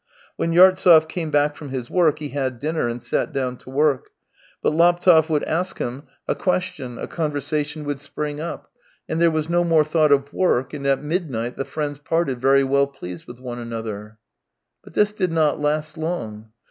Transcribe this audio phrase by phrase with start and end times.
[0.35, 4.09] When Yartsev came back from his work, he had dinner, and sat down to work;
[4.63, 7.99] but Laptev would ask him 288 THE TALES OF TCHEHOV a question, a conversation would
[7.99, 8.71] spring up,
[9.07, 12.41] and there was no more thought of work and at mid night the friends parted
[12.41, 14.17] very well pleased with one another.
[14.83, 16.49] But this did not last long.